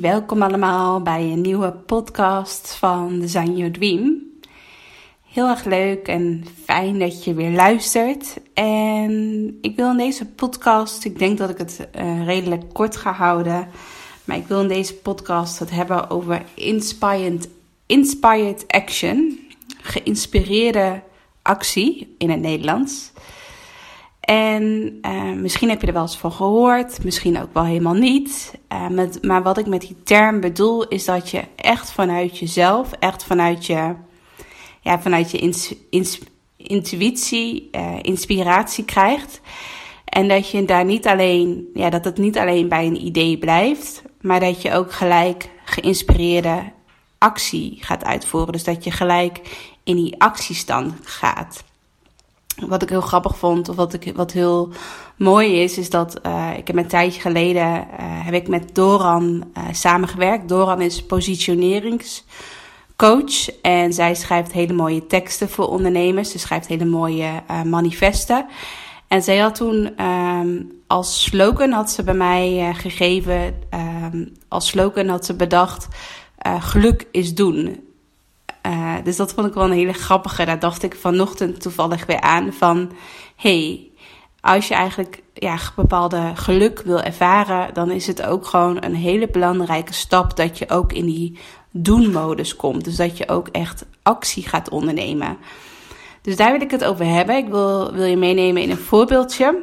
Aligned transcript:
welkom 0.00 0.42
allemaal 0.42 1.02
bij 1.02 1.22
een 1.22 1.40
nieuwe 1.40 1.72
podcast 1.72 2.74
van 2.74 3.18
Design 3.18 3.50
Your 3.52 3.72
Dream. 3.72 4.22
Heel 5.24 5.48
erg 5.48 5.64
leuk 5.64 6.08
en 6.08 6.44
fijn 6.64 6.98
dat 6.98 7.24
je 7.24 7.34
weer 7.34 7.50
luistert. 7.50 8.36
En 8.54 9.58
ik 9.60 9.76
wil 9.76 9.90
in 9.90 9.96
deze 9.96 10.26
podcast, 10.26 11.04
ik 11.04 11.18
denk 11.18 11.38
dat 11.38 11.50
ik 11.50 11.58
het 11.58 11.88
uh, 11.98 12.26
redelijk 12.26 12.62
kort 12.72 12.96
ga 12.96 13.12
houden. 13.12 13.68
Maar 14.24 14.36
ik 14.36 14.46
wil 14.46 14.60
in 14.60 14.68
deze 14.68 14.94
podcast 14.94 15.58
het 15.58 15.70
hebben 15.70 16.10
over 16.10 16.42
inspired, 16.54 17.48
inspired 17.86 18.64
action. 18.66 19.38
Geïnspireerde 19.82 21.02
actie 21.42 22.14
in 22.18 22.30
het 22.30 22.40
Nederlands. 22.40 23.12
En 24.28 24.98
uh, 25.02 25.32
misschien 25.32 25.68
heb 25.68 25.80
je 25.80 25.86
er 25.86 25.92
wel 25.92 26.02
eens 26.02 26.18
van 26.18 26.32
gehoord, 26.32 27.04
misschien 27.04 27.42
ook 27.42 27.52
wel 27.52 27.64
helemaal 27.64 27.94
niet. 27.94 28.58
Uh, 28.72 28.88
met, 28.88 29.22
maar 29.22 29.42
wat 29.42 29.58
ik 29.58 29.66
met 29.66 29.80
die 29.80 29.96
term 30.04 30.40
bedoel, 30.40 30.88
is 30.88 31.04
dat 31.04 31.30
je 31.30 31.42
echt 31.56 31.92
vanuit 31.92 32.38
jezelf, 32.38 32.92
echt 32.92 33.24
vanuit 33.24 33.66
je, 33.66 33.94
ja, 34.80 35.00
vanuit 35.00 35.30
je 35.30 35.54
intuïtie, 36.56 37.68
uh, 37.72 37.98
inspiratie 38.02 38.84
krijgt. 38.84 39.40
En 40.04 40.28
dat 40.28 40.50
je 40.50 40.64
daar 40.64 40.84
niet 40.84 41.06
alleen, 41.06 41.68
ja, 41.74 41.90
dat 41.90 42.04
het 42.04 42.18
niet 42.18 42.38
alleen 42.38 42.68
bij 42.68 42.86
een 42.86 43.06
idee 43.06 43.38
blijft, 43.38 44.02
maar 44.20 44.40
dat 44.40 44.62
je 44.62 44.72
ook 44.72 44.92
gelijk 44.92 45.50
geïnspireerde 45.64 46.72
actie 47.18 47.78
gaat 47.80 48.04
uitvoeren. 48.04 48.52
Dus 48.52 48.64
dat 48.64 48.84
je 48.84 48.90
gelijk 48.90 49.40
in 49.84 49.96
die 49.96 50.20
actiestand 50.20 50.94
gaat 51.02 51.66
wat 52.66 52.82
ik 52.82 52.88
heel 52.88 53.00
grappig 53.00 53.38
vond, 53.38 53.68
of 53.68 53.76
wat, 53.76 53.94
ik, 53.94 54.12
wat 54.16 54.32
heel 54.32 54.68
mooi 55.16 55.62
is, 55.62 55.78
is 55.78 55.90
dat 55.90 56.20
uh, 56.26 56.50
ik 56.56 56.66
heb 56.66 56.76
een 56.76 56.86
tijdje 56.86 57.20
geleden 57.20 57.66
uh, 57.66 57.84
heb 57.98 58.34
ik 58.34 58.48
met 58.48 58.74
Doran 58.74 59.44
uh, 59.58 59.64
samengewerkt. 59.72 60.48
Doran 60.48 60.80
is 60.80 61.06
positioneringscoach 61.06 63.50
en 63.62 63.92
zij 63.92 64.14
schrijft 64.14 64.52
hele 64.52 64.72
mooie 64.72 65.06
teksten 65.06 65.48
voor 65.48 65.68
ondernemers. 65.68 66.30
Ze 66.30 66.38
schrijft 66.38 66.66
hele 66.66 66.84
mooie 66.84 67.42
manifesten. 67.64 68.46
En 69.08 69.22
zij 69.22 69.38
had 69.38 69.54
toen 69.54 70.04
um, 70.04 70.72
als 70.86 71.22
slogan 71.22 71.70
had 71.70 71.90
ze 71.90 72.02
bij 72.02 72.14
mij 72.14 72.74
gegeven, 72.74 73.54
um, 74.12 74.32
als 74.48 74.66
slogan 74.66 75.08
had 75.08 75.24
ze 75.24 75.34
bedacht, 75.34 75.88
geluk 76.58 77.06
is 77.10 77.34
doen. 77.34 77.87
Uh, 78.68 78.94
dus 79.04 79.16
dat 79.16 79.32
vond 79.32 79.46
ik 79.46 79.54
wel 79.54 79.64
een 79.64 79.72
hele 79.72 79.92
grappige. 79.92 80.44
Daar 80.44 80.58
dacht 80.58 80.82
ik 80.82 80.94
vanochtend 80.94 81.60
toevallig 81.60 82.06
weer 82.06 82.20
aan 82.20 82.52
van... 82.52 82.90
hey, 83.36 83.90
als 84.40 84.68
je 84.68 84.74
eigenlijk 84.74 85.22
ja, 85.34 85.56
bepaalde 85.76 86.32
geluk 86.34 86.82
wil 86.84 87.00
ervaren... 87.00 87.74
dan 87.74 87.90
is 87.90 88.06
het 88.06 88.22
ook 88.22 88.46
gewoon 88.46 88.84
een 88.84 88.94
hele 88.94 89.28
belangrijke 89.28 89.92
stap... 89.92 90.36
dat 90.36 90.58
je 90.58 90.70
ook 90.70 90.92
in 90.92 91.06
die 91.06 91.38
doen-modus 91.70 92.56
komt. 92.56 92.84
Dus 92.84 92.96
dat 92.96 93.16
je 93.16 93.28
ook 93.28 93.48
echt 93.48 93.86
actie 94.02 94.48
gaat 94.48 94.70
ondernemen. 94.70 95.36
Dus 96.22 96.36
daar 96.36 96.52
wil 96.52 96.60
ik 96.60 96.70
het 96.70 96.84
over 96.84 97.04
hebben. 97.04 97.36
Ik 97.36 97.48
wil, 97.48 97.92
wil 97.92 98.04
je 98.04 98.16
meenemen 98.16 98.62
in 98.62 98.70
een 98.70 98.76
voorbeeldje 98.76 99.58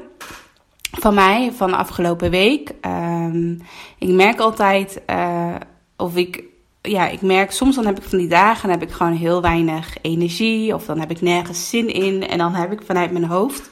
van 0.91 1.13
mij 1.13 1.51
van 1.55 1.73
afgelopen 1.73 2.29
week. 2.29 2.71
Um, 2.81 3.61
ik 3.99 4.09
merk 4.09 4.39
altijd 4.39 5.01
uh, 5.09 5.55
of 5.97 6.15
ik 6.15 6.43
ja, 6.85 7.07
ik 7.07 7.21
merk 7.21 7.51
soms 7.51 7.75
dan 7.75 7.85
heb 7.85 7.97
ik 7.97 8.09
van 8.09 8.17
die 8.17 8.27
dagen 8.27 8.69
heb 8.69 8.81
ik 8.81 8.91
gewoon 8.91 9.13
heel 9.13 9.41
weinig 9.41 9.97
energie 10.01 10.73
of 10.73 10.85
dan 10.85 10.99
heb 10.99 11.11
ik 11.11 11.21
nergens 11.21 11.69
zin 11.69 11.93
in 11.93 12.27
en 12.27 12.37
dan 12.37 12.53
heb 12.53 12.71
ik 12.71 12.81
vanuit 12.85 13.11
mijn 13.11 13.25
hoofd 13.25 13.69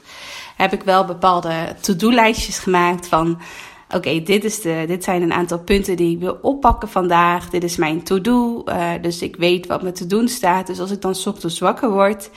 heb 0.57 0.73
ik 0.73 0.83
wel 0.83 1.05
bepaalde 1.05 1.75
to-do-lijstjes 1.81 2.59
gemaakt 2.59 3.07
van 3.07 3.39
oké, 3.87 3.95
okay, 3.97 4.23
dit 4.23 4.61
de, 4.63 4.83
dit 4.87 5.03
zijn 5.03 5.21
een 5.21 5.33
aantal 5.33 5.59
punten 5.59 5.95
die 5.95 6.15
ik 6.15 6.19
wil 6.19 6.37
oppakken 6.41 6.89
vandaag. 6.89 7.49
Dit 7.49 7.63
is 7.63 7.75
mijn 7.75 8.03
to-do, 8.03 8.63
uh, 8.65 8.91
dus 9.01 9.21
ik 9.21 9.35
weet 9.35 9.67
wat 9.67 9.81
me 9.81 9.91
te 9.91 10.07
doen 10.07 10.27
staat. 10.27 10.67
Dus 10.67 10.79
als 10.79 10.91
ik 10.91 11.01
dan 11.01 11.15
ochtends 11.25 11.59
wakker 11.59 11.91
word 11.91 12.29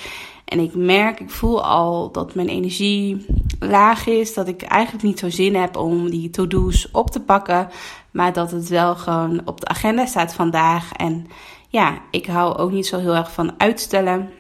en 0.45 0.59
ik 0.59 0.75
merk, 0.75 1.21
ik 1.21 1.31
voel 1.31 1.65
al 1.65 2.13
dat 2.13 2.35
mijn 2.35 2.49
energie 2.49 3.27
laag 3.59 4.07
is, 4.07 4.35
dat 4.35 4.49
ik 4.49 4.63
eigenlijk 4.63 5.05
niet 5.05 5.19
zo 5.19 5.31
zin 5.31 5.55
heb 5.55 5.77
om 5.77 6.11
die 6.11 6.31
to-do's 6.31 6.89
op 6.93 7.11
te 7.11 7.21
pakken, 7.21 7.69
maar 8.11 8.33
dat 8.33 8.51
het 8.51 8.69
wel 8.69 8.95
gewoon 8.95 9.41
op 9.45 9.61
de 9.61 9.67
agenda 9.67 10.07
staat 10.07 10.35
vandaag. 10.35 10.93
En 10.93 11.27
ja, 11.69 11.99
ik 12.11 12.27
hou 12.27 12.57
ook 12.57 12.71
niet 12.71 12.87
zo 12.87 12.99
heel 12.99 13.15
erg 13.15 13.33
van 13.33 13.55
uitstellen. 13.59 14.31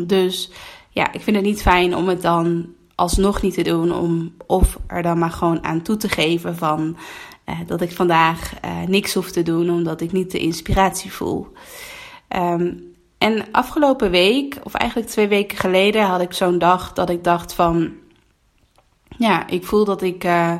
Dus 0.00 0.50
ja, 0.90 1.12
ik 1.12 1.20
vind 1.20 1.36
het 1.36 1.44
niet 1.44 1.62
fijn 1.62 1.96
om 1.96 2.08
het 2.08 2.22
dan 2.22 2.66
alsnog 2.94 3.42
niet 3.42 3.54
te 3.54 3.62
doen, 3.62 3.92
om 3.92 4.34
of 4.46 4.78
er 4.86 5.02
dan 5.02 5.18
maar 5.18 5.30
gewoon 5.30 5.64
aan 5.64 5.82
toe 5.82 5.96
te 5.96 6.08
geven 6.08 6.56
van 6.56 6.96
uh, 7.46 7.58
dat 7.66 7.80
ik 7.80 7.92
vandaag 7.92 8.52
uh, 8.64 8.82
niks 8.86 9.14
hoef 9.14 9.30
te 9.30 9.42
doen 9.42 9.70
omdat 9.70 10.00
ik 10.00 10.12
niet 10.12 10.30
de 10.30 10.38
inspiratie 10.38 11.12
voel. 11.12 11.48
Um, 12.28 12.92
en 13.18 13.44
afgelopen 13.52 14.10
week, 14.10 14.58
of 14.62 14.74
eigenlijk 14.74 15.10
twee 15.10 15.28
weken 15.28 15.58
geleden, 15.58 16.02
had 16.02 16.20
ik 16.20 16.32
zo'n 16.32 16.58
dag 16.58 16.92
dat 16.92 17.10
ik 17.10 17.24
dacht 17.24 17.54
van, 17.54 17.92
ja, 19.18 19.46
ik 19.46 19.64
voel 19.64 19.84
dat 19.84 20.02
ik, 20.02 20.24
uh, 20.24 20.54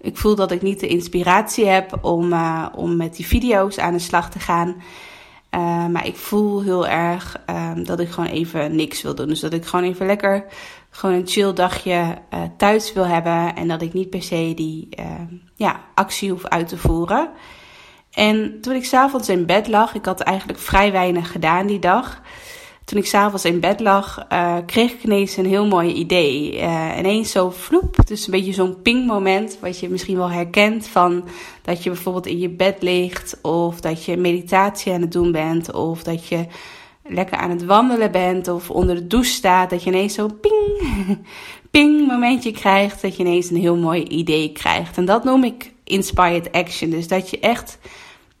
ik 0.00 0.16
voel 0.16 0.34
dat 0.34 0.50
ik 0.50 0.62
niet 0.62 0.80
de 0.80 0.86
inspiratie 0.86 1.66
heb 1.66 1.98
om, 2.04 2.32
uh, 2.32 2.66
om 2.74 2.96
met 2.96 3.16
die 3.16 3.26
video's 3.26 3.78
aan 3.78 3.92
de 3.92 3.98
slag 3.98 4.30
te 4.30 4.38
gaan. 4.38 4.68
Uh, 5.54 5.86
maar 5.86 6.06
ik 6.06 6.16
voel 6.16 6.62
heel 6.62 6.86
erg 6.86 7.36
dat 7.84 8.00
ik 8.00 8.10
gewoon 8.10 8.30
even 8.30 8.76
niks 8.76 9.02
wil 9.02 9.14
doen. 9.14 9.28
Dus 9.28 9.40
dat 9.40 9.52
ik 9.52 9.66
gewoon 9.66 9.84
even 9.84 10.06
lekker 10.06 10.44
gewoon 10.90 11.16
een 11.16 11.26
chill 11.26 11.52
dagje 11.52 12.18
thuis 12.56 12.92
wil 12.92 13.06
hebben. 13.06 13.56
En 13.56 13.68
dat 13.68 13.82
ik 13.82 13.92
niet 13.92 14.10
per 14.10 14.22
se 14.22 14.52
die 14.56 14.88
ja, 15.54 15.80
actie 15.94 16.30
hoef 16.30 16.44
uit 16.44 16.68
te 16.68 16.76
voeren. 16.76 17.30
En 18.10 18.60
toen 18.60 18.74
ik 18.74 18.84
s'avonds 18.84 19.28
in 19.28 19.46
bed 19.46 19.68
lag, 19.68 19.94
ik 19.94 20.04
had 20.04 20.20
eigenlijk 20.20 20.58
vrij 20.58 20.92
weinig 20.92 21.32
gedaan 21.32 21.66
die 21.66 21.78
dag. 21.78 22.20
Toen 22.90 22.98
ik 22.98 23.06
s'avonds 23.06 23.44
in 23.44 23.60
bed 23.60 23.80
lag, 23.80 24.26
uh, 24.32 24.56
kreeg 24.66 24.92
ik 24.92 25.02
ineens 25.02 25.36
een 25.36 25.46
heel 25.46 25.66
mooi 25.66 25.92
idee. 25.92 26.54
Uh, 26.56 26.90
ineens 26.98 27.30
zo 27.30 27.50
vloep, 27.50 27.96
dus 28.06 28.26
een 28.26 28.30
beetje 28.30 28.52
zo'n 28.52 28.82
pingmoment, 28.82 29.58
wat 29.60 29.78
je 29.78 29.88
misschien 29.88 30.16
wel 30.16 30.30
herkent 30.30 30.86
van 30.86 31.24
dat 31.62 31.82
je 31.82 31.90
bijvoorbeeld 31.90 32.26
in 32.26 32.38
je 32.38 32.48
bed 32.48 32.82
ligt, 32.82 33.38
of 33.42 33.80
dat 33.80 34.04
je 34.04 34.16
meditatie 34.16 34.92
aan 34.92 35.00
het 35.00 35.12
doen 35.12 35.32
bent, 35.32 35.72
of 35.72 36.02
dat 36.02 36.26
je 36.26 36.46
lekker 37.04 37.36
aan 37.36 37.50
het 37.50 37.64
wandelen 37.64 38.10
bent, 38.10 38.48
of 38.48 38.70
onder 38.70 38.94
de 38.94 39.06
douche 39.06 39.32
staat, 39.32 39.70
dat 39.70 39.82
je 39.82 39.90
ineens 39.90 40.14
zo'n 40.14 40.40
ping, 40.40 40.88
ping 41.70 42.06
momentje 42.06 42.52
krijgt, 42.52 43.02
dat 43.02 43.16
je 43.16 43.22
ineens 43.22 43.50
een 43.50 43.56
heel 43.56 43.76
mooi 43.76 44.02
idee 44.02 44.52
krijgt. 44.52 44.96
En 44.96 45.04
dat 45.04 45.24
noem 45.24 45.44
ik 45.44 45.72
inspired 45.84 46.52
action. 46.52 46.90
Dus 46.90 47.08
dat 47.08 47.30
je 47.30 47.38
echt 47.38 47.78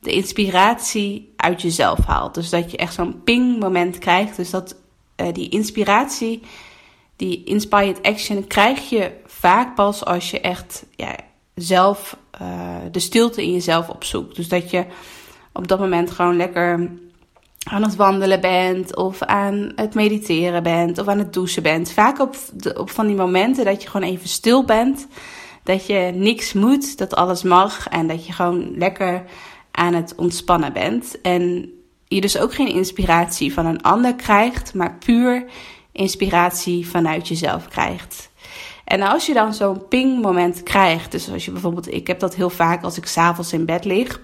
de 0.00 0.12
inspiratie 0.12 1.32
uit 1.36 1.62
jezelf 1.62 1.98
haalt. 2.06 2.34
Dus 2.34 2.50
dat 2.50 2.70
je 2.70 2.76
echt 2.76 2.94
zo'n 2.94 3.22
ping 3.24 3.58
moment 3.58 3.98
krijgt. 3.98 4.36
Dus 4.36 4.50
dat 4.50 4.76
uh, 5.16 5.26
die 5.32 5.48
inspiratie, 5.48 6.42
die 7.16 7.44
inspired 7.44 8.02
action, 8.02 8.46
krijg 8.46 8.88
je 8.88 9.12
vaak 9.26 9.74
pas 9.74 10.04
als 10.04 10.30
je 10.30 10.40
echt 10.40 10.86
ja, 10.96 11.16
zelf 11.54 12.16
uh, 12.42 12.76
de 12.90 13.00
stilte 13.00 13.42
in 13.42 13.52
jezelf 13.52 13.88
opzoekt. 13.88 14.36
Dus 14.36 14.48
dat 14.48 14.70
je 14.70 14.84
op 15.52 15.68
dat 15.68 15.78
moment 15.78 16.10
gewoon 16.10 16.36
lekker 16.36 16.90
aan 17.70 17.82
het 17.82 17.96
wandelen 17.96 18.40
bent, 18.40 18.96
of 18.96 19.22
aan 19.22 19.72
het 19.76 19.94
mediteren 19.94 20.62
bent, 20.62 20.98
of 20.98 21.08
aan 21.08 21.18
het 21.18 21.32
douchen 21.32 21.62
bent. 21.62 21.92
Vaak 21.92 22.18
op, 22.18 22.36
de, 22.52 22.78
op 22.78 22.90
van 22.90 23.06
die 23.06 23.16
momenten 23.16 23.64
dat 23.64 23.82
je 23.82 23.88
gewoon 23.88 24.08
even 24.08 24.28
stil 24.28 24.64
bent. 24.64 25.06
Dat 25.62 25.86
je 25.86 26.10
niks 26.14 26.52
moet, 26.52 26.98
dat 26.98 27.14
alles 27.14 27.42
mag 27.42 27.88
en 27.88 28.06
dat 28.06 28.26
je 28.26 28.32
gewoon 28.32 28.78
lekker 28.78 29.24
aan 29.80 29.94
het 29.94 30.14
ontspannen 30.16 30.72
bent. 30.72 31.20
En 31.20 31.72
je 32.04 32.20
dus 32.20 32.38
ook 32.38 32.54
geen 32.54 32.74
inspiratie 32.74 33.52
van 33.52 33.66
een 33.66 33.82
ander 33.82 34.14
krijgt, 34.14 34.74
maar 34.74 34.98
puur 34.98 35.44
inspiratie 35.92 36.88
vanuit 36.88 37.28
jezelf 37.28 37.68
krijgt. 37.68 38.30
En 38.84 39.02
als 39.02 39.26
je 39.26 39.34
dan 39.34 39.54
zo'n 39.54 39.88
ping-moment 39.88 40.62
krijgt, 40.62 41.10
dus 41.10 41.30
als 41.30 41.44
je 41.44 41.50
bijvoorbeeld, 41.50 41.92
ik 41.92 42.06
heb 42.06 42.20
dat 42.20 42.34
heel 42.34 42.50
vaak 42.50 42.82
als 42.82 42.96
ik 42.96 43.06
s'avonds 43.06 43.52
in 43.52 43.64
bed 43.64 43.84
lig. 43.84 44.20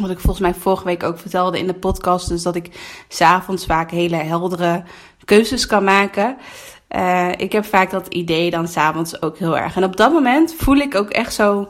Wat 0.00 0.10
ik 0.10 0.20
volgens 0.20 0.42
mij 0.42 0.54
vorige 0.54 0.84
week 0.84 1.02
ook 1.02 1.18
vertelde 1.18 1.58
in 1.58 1.66
de 1.66 1.74
podcast, 1.74 2.28
dus 2.28 2.42
dat 2.42 2.54
ik 2.54 2.70
s'avonds 3.08 3.66
vaak 3.66 3.90
hele 3.90 4.16
heldere 4.16 4.82
keuzes 5.24 5.66
kan 5.66 5.84
maken. 5.84 6.36
Uh, 6.96 7.32
ik 7.36 7.52
heb 7.52 7.64
vaak 7.64 7.90
dat 7.90 8.06
idee 8.06 8.50
dan 8.50 8.68
s'avonds 8.68 9.22
ook 9.22 9.38
heel 9.38 9.58
erg. 9.58 9.76
En 9.76 9.84
op 9.84 9.96
dat 9.96 10.12
moment 10.12 10.54
voel 10.58 10.76
ik 10.76 10.94
ook 10.94 11.10
echt 11.10 11.34
zo 11.34 11.68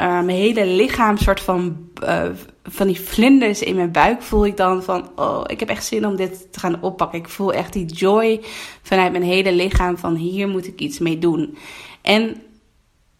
uh, 0.00 0.06
mijn 0.06 0.28
hele 0.28 0.66
lichaam 0.66 1.16
soort 1.16 1.40
van, 1.40 1.76
uh, 2.04 2.22
van 2.64 2.86
die 2.86 3.00
vlinders 3.00 3.62
in 3.62 3.76
mijn 3.76 3.92
buik 3.92 4.22
voel 4.22 4.46
ik 4.46 4.56
dan 4.56 4.82
van, 4.82 5.10
oh, 5.16 5.42
ik 5.46 5.60
heb 5.60 5.68
echt 5.68 5.84
zin 5.84 6.06
om 6.06 6.16
dit 6.16 6.52
te 6.52 6.60
gaan 6.60 6.82
oppakken. 6.82 7.18
Ik 7.18 7.28
voel 7.28 7.52
echt 7.52 7.72
die 7.72 7.86
joy 7.86 8.40
vanuit 8.82 9.12
mijn 9.12 9.24
hele 9.24 9.52
lichaam 9.52 9.98
van 9.98 10.14
hier 10.14 10.48
moet 10.48 10.66
ik 10.66 10.80
iets 10.80 10.98
mee 10.98 11.18
doen. 11.18 11.56
En 12.02 12.42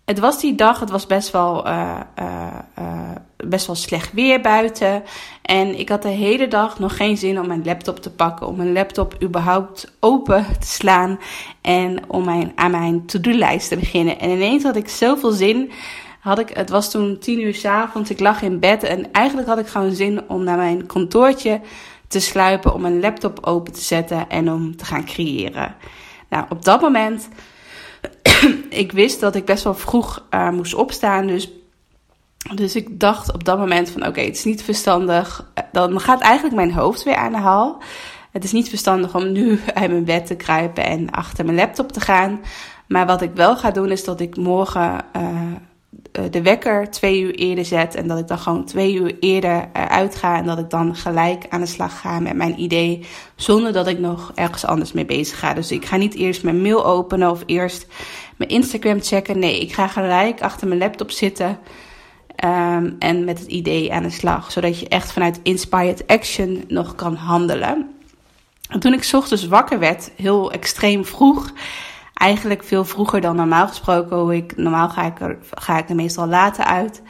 het 0.04 0.18
was 0.18 0.40
die 0.40 0.54
dag, 0.54 0.80
het 0.80 0.90
was 0.90 1.06
best 1.06 1.30
wel, 1.30 1.66
uh, 1.66 2.00
best 3.36 3.66
wel 3.66 3.76
slecht 3.76 4.12
weer 4.12 4.40
buiten. 4.40 5.02
En 5.42 5.78
ik 5.78 5.88
had 5.88 6.02
de 6.02 6.08
hele 6.08 6.48
dag 6.48 6.78
nog 6.78 6.96
geen 6.96 7.16
zin 7.16 7.40
om 7.40 7.46
mijn 7.46 7.64
laptop 7.64 7.98
te 7.98 8.10
pakken, 8.10 8.46
om 8.46 8.56
mijn 8.56 8.72
laptop 8.72 9.16
überhaupt 9.22 9.96
open 10.00 10.46
te 10.60 10.66
slaan 10.66 11.18
en 11.60 12.10
om 12.10 12.24
mijn, 12.24 12.52
aan 12.54 12.70
mijn 12.70 13.06
to-do-lijst 13.06 13.68
te 13.68 13.76
beginnen. 13.76 14.18
En 14.18 14.30
ineens 14.30 14.62
had 14.62 14.76
ik 14.76 14.88
zoveel 14.88 15.30
zin 15.32 15.70
had 16.20 16.38
ik, 16.38 16.48
het 16.48 16.70
was 16.70 16.90
toen 16.90 17.18
tien 17.18 17.40
uur 17.40 17.54
s 17.54 17.64
avonds, 17.64 18.10
ik 18.10 18.20
lag 18.20 18.42
in 18.42 18.58
bed 18.58 18.82
en 18.82 19.12
eigenlijk 19.12 19.48
had 19.48 19.58
ik 19.58 19.66
gewoon 19.66 19.92
zin 19.92 20.28
om 20.28 20.44
naar 20.44 20.56
mijn 20.56 20.86
kantoortje 20.86 21.60
te 22.08 22.20
sluipen, 22.20 22.74
om 22.74 22.80
mijn 22.80 23.00
laptop 23.00 23.46
open 23.46 23.72
te 23.72 23.80
zetten 23.80 24.28
en 24.28 24.52
om 24.52 24.76
te 24.76 24.84
gaan 24.84 25.04
creëren. 25.04 25.74
Nou, 26.28 26.44
op 26.48 26.64
dat 26.64 26.80
moment, 26.80 27.28
ik 28.68 28.92
wist 28.92 29.20
dat 29.20 29.34
ik 29.34 29.44
best 29.44 29.64
wel 29.64 29.74
vroeg 29.74 30.26
uh, 30.30 30.50
moest 30.50 30.74
opstaan, 30.74 31.26
dus, 31.26 31.50
dus 32.54 32.76
ik 32.76 33.00
dacht 33.00 33.32
op 33.32 33.44
dat 33.44 33.58
moment 33.58 33.90
van 33.90 34.06
oké, 34.06 34.20
het 34.20 34.36
is 34.36 34.44
niet 34.44 34.62
verstandig, 34.62 35.50
dan 35.72 36.00
gaat 36.00 36.20
eigenlijk 36.20 36.56
mijn 36.56 36.72
hoofd 36.72 37.02
weer 37.02 37.16
aan 37.16 37.32
de 37.32 37.38
hal. 37.38 37.82
Het 38.30 38.44
is 38.44 38.52
niet 38.52 38.68
verstandig 38.68 39.14
om 39.14 39.32
nu 39.32 39.60
uit 39.74 39.90
mijn 39.90 40.04
bed 40.04 40.26
te 40.26 40.36
kruipen 40.36 40.84
en 40.84 41.10
achter 41.10 41.44
mijn 41.44 41.56
laptop 41.56 41.92
te 41.92 42.00
gaan. 42.00 42.40
Maar 42.88 43.06
wat 43.06 43.22
ik 43.22 43.30
wel 43.34 43.56
ga 43.56 43.70
doen 43.70 43.90
is 43.90 44.04
dat 44.04 44.20
ik 44.20 44.36
morgen 44.36 45.00
eh, 45.12 45.22
de 46.30 46.42
wekker 46.42 46.90
twee 46.90 47.20
uur 47.20 47.34
eerder 47.34 47.64
zet. 47.64 47.94
En 47.94 48.08
dat 48.08 48.18
ik 48.18 48.28
dan 48.28 48.38
gewoon 48.38 48.64
twee 48.64 48.94
uur 48.94 49.16
eerder 49.20 49.68
eruit 49.72 50.14
ga. 50.14 50.36
En 50.36 50.44
dat 50.44 50.58
ik 50.58 50.70
dan 50.70 50.96
gelijk 50.96 51.46
aan 51.48 51.60
de 51.60 51.66
slag 51.66 52.00
ga 52.00 52.20
met 52.20 52.34
mijn 52.36 52.60
idee. 52.60 53.06
Zonder 53.36 53.72
dat 53.72 53.86
ik 53.86 53.98
nog 53.98 54.32
ergens 54.34 54.64
anders 54.64 54.92
mee 54.92 55.04
bezig 55.04 55.38
ga. 55.38 55.54
Dus 55.54 55.70
ik 55.70 55.84
ga 55.84 55.96
niet 55.96 56.14
eerst 56.14 56.42
mijn 56.42 56.62
mail 56.62 56.84
openen 56.84 57.30
of 57.30 57.42
eerst 57.46 57.86
mijn 58.36 58.50
Instagram 58.50 59.02
checken. 59.02 59.38
Nee, 59.38 59.60
ik 59.60 59.72
ga 59.72 59.88
gelijk 59.88 60.40
achter 60.40 60.68
mijn 60.68 60.80
laptop 60.80 61.10
zitten. 61.10 61.58
Um, 62.44 62.96
en 62.98 63.24
met 63.24 63.38
het 63.38 63.48
idee 63.48 63.92
aan 63.92 64.02
de 64.02 64.10
slag. 64.10 64.52
Zodat 64.52 64.80
je 64.80 64.88
echt 64.88 65.12
vanuit 65.12 65.40
inspired 65.42 66.06
action 66.06 66.64
nog 66.68 66.94
kan 66.94 67.14
handelen. 67.14 67.90
En 68.68 68.80
toen 68.80 68.92
ik 68.92 69.10
ochtends 69.12 69.46
wakker 69.46 69.78
werd, 69.78 70.10
heel 70.16 70.52
extreem 70.52 71.04
vroeg 71.04 71.52
eigenlijk 72.20 72.64
veel 72.64 72.84
vroeger 72.84 73.20
dan 73.20 73.36
normaal 73.36 73.68
gesproken. 73.68 74.30
Ik, 74.30 74.56
normaal 74.56 74.88
ga 74.88 75.06
ik, 75.06 75.20
er, 75.20 75.38
ga 75.50 75.78
ik 75.78 75.88
er 75.88 75.94
meestal 75.94 76.26
later 76.26 76.64
uit. 76.64 77.02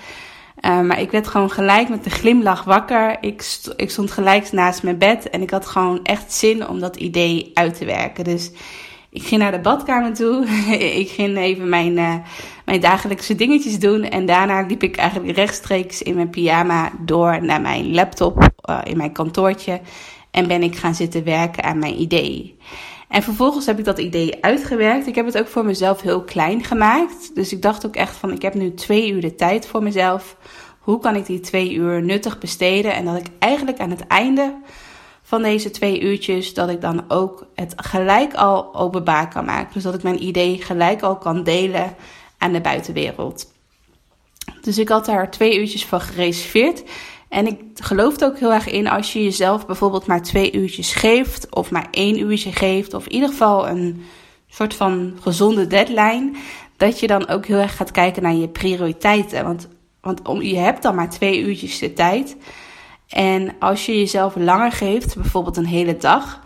Uh, 0.61 0.81
maar 0.81 1.01
ik 1.01 1.11
werd 1.11 1.29
gewoon 1.29 1.51
gelijk 1.51 1.89
met 1.89 2.05
de 2.05 2.11
glimlach 2.11 2.65
wakker. 2.65 3.17
Ik, 3.21 3.59
ik 3.77 3.91
stond 3.91 4.11
gelijk 4.11 4.53
naast 4.53 4.83
mijn 4.83 4.99
bed 4.99 5.31
en 5.31 5.43
ik 5.43 5.51
had 5.51 5.67
gewoon 5.67 6.03
echt 6.03 6.33
zin 6.33 6.69
om 6.69 6.81
dat 6.81 6.97
idee 6.97 7.51
uit 7.55 7.77
te 7.79 7.85
werken. 7.85 8.25
Dus 8.25 8.51
ik 9.11 9.23
ging 9.23 9.41
naar 9.41 9.53
de 9.53 9.61
badkamer 9.61 10.15
toe. 10.15 10.47
ik 11.03 11.09
ging 11.09 11.37
even 11.37 11.69
mijn, 11.69 11.97
uh, 11.97 12.15
mijn 12.65 12.81
dagelijkse 12.81 13.35
dingetjes 13.35 13.79
doen. 13.79 14.03
En 14.03 14.27
daarna 14.27 14.61
liep 14.61 14.83
ik 14.83 14.97
eigenlijk 14.97 15.37
rechtstreeks 15.37 16.03
in 16.03 16.15
mijn 16.15 16.31
pyjama 16.31 16.91
door 17.01 17.45
naar 17.45 17.61
mijn 17.61 17.95
laptop 17.95 18.49
uh, 18.71 18.79
in 18.85 18.97
mijn 18.97 19.12
kantoortje. 19.12 19.81
En 20.31 20.49
ben 20.49 20.62
ik 20.62 20.77
gaan 20.77 20.95
zitten 20.95 21.25
werken 21.25 21.65
aan 21.65 21.79
mijn 21.79 22.01
idee. 22.01 22.59
En 23.11 23.23
vervolgens 23.23 23.67
heb 23.67 23.79
ik 23.79 23.85
dat 23.85 23.99
idee 23.99 24.45
uitgewerkt. 24.45 25.07
Ik 25.07 25.15
heb 25.15 25.27
het 25.27 25.39
ook 25.39 25.49
voor 25.49 25.65
mezelf 25.65 26.01
heel 26.01 26.23
klein 26.23 26.65
gemaakt. 26.65 27.35
Dus 27.35 27.53
ik 27.53 27.62
dacht 27.62 27.87
ook 27.87 27.97
echt 27.97 28.17
van, 28.17 28.33
ik 28.33 28.43
heb 28.43 28.55
nu 28.55 28.75
twee 28.75 29.11
uur 29.11 29.21
de 29.21 29.35
tijd 29.35 29.67
voor 29.67 29.83
mezelf. 29.83 30.37
Hoe 30.79 30.99
kan 30.99 31.17
ik 31.17 31.27
die 31.27 31.41
twee 31.41 31.75
uur 31.75 32.03
nuttig 32.03 32.39
besteden? 32.39 32.95
En 32.95 33.05
dat 33.05 33.17
ik 33.17 33.27
eigenlijk 33.39 33.79
aan 33.79 33.91
het 33.91 34.07
einde 34.07 34.55
van 35.23 35.43
deze 35.43 35.71
twee 35.71 36.01
uurtjes, 36.01 36.55
dat 36.55 36.69
ik 36.69 36.81
dan 36.81 37.05
ook 37.09 37.47
het 37.55 37.73
gelijk 37.77 38.35
al 38.35 38.75
openbaar 38.75 39.29
kan 39.29 39.45
maken. 39.45 39.73
Dus 39.73 39.83
dat 39.83 39.95
ik 39.95 40.03
mijn 40.03 40.23
idee 40.23 40.62
gelijk 40.62 41.03
al 41.03 41.17
kan 41.17 41.43
delen 41.43 41.95
aan 42.39 42.53
de 42.53 42.61
buitenwereld. 42.61 43.53
Dus 44.61 44.79
ik 44.79 44.89
had 44.89 45.07
daar 45.07 45.31
twee 45.31 45.59
uurtjes 45.59 45.85
voor 45.85 46.01
gereserveerd. 46.01 46.83
En 47.31 47.47
ik 47.47 47.59
geloof 47.75 48.21
er 48.21 48.27
ook 48.27 48.38
heel 48.38 48.53
erg 48.53 48.69
in 48.69 48.88
als 48.88 49.12
je 49.12 49.23
jezelf 49.23 49.67
bijvoorbeeld 49.67 50.06
maar 50.06 50.23
twee 50.23 50.53
uurtjes 50.53 50.93
geeft, 50.93 51.55
of 51.55 51.71
maar 51.71 51.88
één 51.91 52.21
uurtje 52.21 52.53
geeft, 52.53 52.94
of 52.94 53.06
in 53.06 53.12
ieder 53.12 53.29
geval 53.29 53.69
een 53.69 54.05
soort 54.49 54.75
van 54.75 55.19
gezonde 55.21 55.67
deadline, 55.67 56.31
dat 56.77 57.00
je 57.00 57.06
dan 57.06 57.29
ook 57.29 57.47
heel 57.47 57.59
erg 57.59 57.77
gaat 57.77 57.91
kijken 57.91 58.23
naar 58.23 58.35
je 58.35 58.49
prioriteiten. 58.49 59.44
Want, 59.44 59.69
want 60.00 60.29
om, 60.29 60.43
je 60.43 60.56
hebt 60.56 60.82
dan 60.82 60.94
maar 60.94 61.11
twee 61.11 61.41
uurtjes 61.41 61.79
de 61.79 61.93
tijd. 61.93 62.37
En 63.09 63.55
als 63.59 63.87
je 63.87 63.99
jezelf 63.99 64.37
langer 64.37 64.73
geeft, 64.73 65.15
bijvoorbeeld 65.15 65.56
een 65.56 65.67
hele 65.67 65.97
dag, 65.97 66.41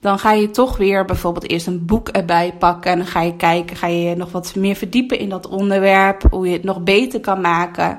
dan 0.00 0.18
ga 0.18 0.32
je 0.32 0.50
toch 0.50 0.76
weer 0.76 1.04
bijvoorbeeld 1.04 1.50
eerst 1.50 1.66
een 1.66 1.86
boek 1.86 2.08
erbij 2.08 2.54
pakken. 2.58 2.90
En 2.90 2.98
dan 2.98 3.06
ga 3.06 3.20
je 3.20 3.36
kijken, 3.36 3.76
ga 3.76 3.86
je 3.86 4.16
nog 4.16 4.32
wat 4.32 4.54
meer 4.54 4.76
verdiepen 4.76 5.18
in 5.18 5.28
dat 5.28 5.48
onderwerp, 5.48 6.22
hoe 6.30 6.46
je 6.46 6.52
het 6.52 6.64
nog 6.64 6.82
beter 6.82 7.20
kan 7.20 7.40
maken. 7.40 7.98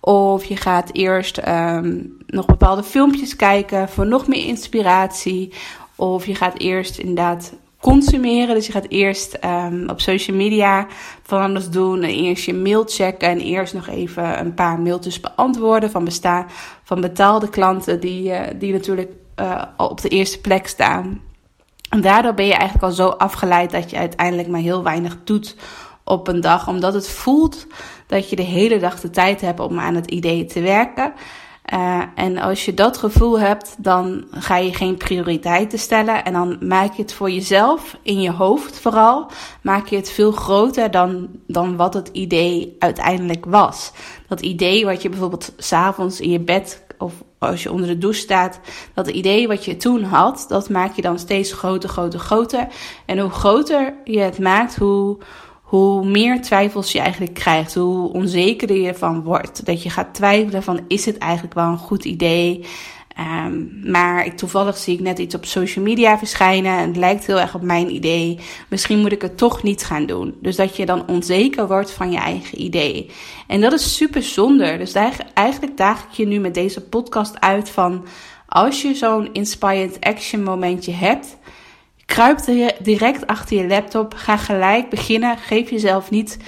Of 0.00 0.44
je 0.44 0.56
gaat 0.56 0.90
eerst 0.92 1.48
um, 1.48 2.16
nog 2.26 2.46
bepaalde 2.46 2.82
filmpjes 2.82 3.36
kijken 3.36 3.88
voor 3.88 4.06
nog 4.06 4.26
meer 4.26 4.46
inspiratie. 4.46 5.52
Of 5.96 6.26
je 6.26 6.34
gaat 6.34 6.58
eerst 6.58 6.98
inderdaad 6.98 7.52
consumeren. 7.80 8.54
Dus 8.54 8.66
je 8.66 8.72
gaat 8.72 8.88
eerst 8.88 9.38
um, 9.44 9.88
op 9.88 10.00
social 10.00 10.36
media 10.36 10.86
van 11.22 11.40
alles 11.40 11.70
doen. 11.70 12.02
En 12.02 12.10
eerst 12.10 12.44
je 12.44 12.54
mail 12.54 12.84
checken. 12.86 13.28
En 13.28 13.40
eerst 13.40 13.74
nog 13.74 13.88
even 13.88 14.40
een 14.40 14.54
paar 14.54 14.80
mailtjes 14.80 15.20
beantwoorden 15.20 15.90
van, 15.90 16.04
besta 16.04 16.46
van 16.82 17.00
betaalde 17.00 17.48
klanten. 17.48 18.00
Die, 18.00 18.30
uh, 18.30 18.40
die 18.58 18.72
natuurlijk 18.72 19.12
al 19.76 19.88
op 19.88 20.00
de 20.00 20.08
eerste 20.08 20.40
plek 20.40 20.66
staan. 20.66 21.20
En 21.88 22.00
daardoor 22.00 22.34
ben 22.34 22.46
je 22.46 22.54
eigenlijk 22.54 22.84
al 22.84 22.90
zo 22.90 23.08
afgeleid 23.08 23.70
dat 23.70 23.90
je 23.90 23.96
uiteindelijk 23.96 24.48
maar 24.48 24.60
heel 24.60 24.82
weinig 24.82 25.16
doet 25.24 25.56
op 26.08 26.28
een 26.28 26.40
dag. 26.40 26.68
Omdat 26.68 26.94
het 26.94 27.08
voelt 27.08 27.66
dat 28.06 28.30
je 28.30 28.36
de 28.36 28.42
hele 28.42 28.78
dag 28.78 29.00
de 29.00 29.10
tijd 29.10 29.40
hebt 29.40 29.60
om 29.60 29.78
aan 29.78 29.94
het 29.94 30.10
idee 30.10 30.44
te 30.44 30.60
werken. 30.60 31.12
Uh, 31.74 32.02
en 32.14 32.38
als 32.38 32.64
je 32.64 32.74
dat 32.74 32.96
gevoel 32.96 33.40
hebt, 33.40 33.76
dan 33.78 34.24
ga 34.30 34.56
je 34.56 34.74
geen 34.74 34.96
prioriteiten 34.96 35.78
stellen. 35.78 36.24
En 36.24 36.32
dan 36.32 36.56
maak 36.60 36.94
je 36.94 37.02
het 37.02 37.12
voor 37.12 37.30
jezelf, 37.30 37.96
in 38.02 38.20
je 38.20 38.30
hoofd 38.30 38.78
vooral, 38.78 39.30
maak 39.62 39.86
je 39.86 39.96
het 39.96 40.10
veel 40.10 40.32
groter 40.32 40.90
dan, 40.90 41.28
dan 41.46 41.76
wat 41.76 41.94
het 41.94 42.08
idee 42.12 42.76
uiteindelijk 42.78 43.44
was. 43.44 43.92
Dat 44.28 44.40
idee 44.40 44.84
wat 44.84 45.02
je 45.02 45.08
bijvoorbeeld 45.08 45.52
s'avonds 45.56 46.20
in 46.20 46.30
je 46.30 46.40
bed 46.40 46.86
of 46.98 47.12
als 47.38 47.62
je 47.62 47.72
onder 47.72 47.88
de 47.88 47.98
douche 47.98 48.20
staat, 48.20 48.60
dat 48.94 49.08
idee 49.08 49.48
wat 49.48 49.64
je 49.64 49.76
toen 49.76 50.02
had, 50.02 50.44
dat 50.48 50.68
maak 50.68 50.94
je 50.94 51.02
dan 51.02 51.18
steeds 51.18 51.52
groter, 51.52 51.88
groter, 51.88 52.20
groter. 52.20 52.66
En 53.06 53.18
hoe 53.18 53.30
groter 53.30 53.94
je 54.04 54.18
het 54.18 54.38
maakt, 54.38 54.76
hoe 54.76 55.18
hoe 55.68 56.04
meer 56.04 56.42
twijfels 56.42 56.92
je 56.92 56.98
eigenlijk 56.98 57.34
krijgt, 57.34 57.74
hoe 57.74 58.12
onzekerder 58.12 58.76
je 58.76 58.94
van 58.94 59.22
wordt. 59.22 59.66
Dat 59.66 59.82
je 59.82 59.90
gaat 59.90 60.14
twijfelen 60.14 60.62
van 60.62 60.80
is 60.86 61.04
het 61.04 61.18
eigenlijk 61.18 61.54
wel 61.54 61.64
een 61.66 61.78
goed 61.78 62.04
idee? 62.04 62.64
Um, 63.46 63.80
maar 63.84 64.34
toevallig 64.34 64.76
zie 64.76 64.94
ik 64.94 65.00
net 65.00 65.18
iets 65.18 65.34
op 65.34 65.44
social 65.44 65.84
media 65.84 66.18
verschijnen 66.18 66.78
en 66.78 66.86
het 66.86 66.96
lijkt 66.96 67.26
heel 67.26 67.40
erg 67.40 67.54
op 67.54 67.62
mijn 67.62 67.94
idee. 67.94 68.38
Misschien 68.68 68.98
moet 68.98 69.12
ik 69.12 69.22
het 69.22 69.36
toch 69.36 69.62
niet 69.62 69.84
gaan 69.84 70.06
doen. 70.06 70.34
Dus 70.42 70.56
dat 70.56 70.76
je 70.76 70.86
dan 70.86 71.06
onzeker 71.06 71.66
wordt 71.66 71.90
van 71.90 72.10
je 72.10 72.18
eigen 72.18 72.62
idee. 72.62 73.10
En 73.46 73.60
dat 73.60 73.72
is 73.72 73.96
super 73.96 74.22
zonde. 74.22 74.78
Dus 74.78 74.92
eigenlijk 75.34 75.76
daag 75.76 76.02
ik 76.02 76.10
je 76.10 76.26
nu 76.26 76.38
met 76.38 76.54
deze 76.54 76.80
podcast 76.80 77.40
uit 77.40 77.70
van 77.70 78.06
als 78.48 78.82
je 78.82 78.94
zo'n 78.94 79.32
inspired 79.32 80.00
action 80.00 80.42
momentje 80.42 80.92
hebt, 80.92 81.36
Kruip 82.08 82.38
direct 82.82 83.26
achter 83.26 83.56
je 83.56 83.66
laptop. 83.66 84.14
Ga 84.14 84.36
gelijk 84.36 84.90
beginnen. 84.90 85.38
Geef 85.38 85.70
jezelf 85.70 86.10
niet 86.10 86.38